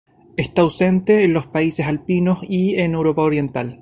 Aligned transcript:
Está 0.35 0.63
ausente 0.63 1.23
en 1.23 1.33
los 1.33 1.45
países 1.45 1.85
alpinos 1.85 2.39
y 2.49 2.73
en 2.79 2.95
Europa 2.95 3.21
Oriental. 3.21 3.69